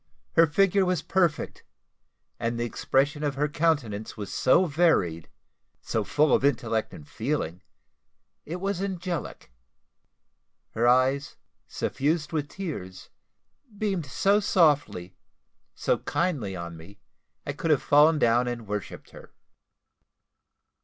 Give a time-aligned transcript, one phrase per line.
[0.35, 1.63] Her figure was perfect,
[2.39, 5.29] and the expression of her countenance was so varied
[5.79, 7.61] so full of intellect and feeling
[8.43, 9.51] it was angelic.
[10.71, 11.35] Her eyes,
[11.67, 13.11] suffused with tears,
[13.77, 15.15] beamed so softly,
[15.75, 16.99] so kindly on me,
[17.45, 19.33] I could have fallen down and worshipped her.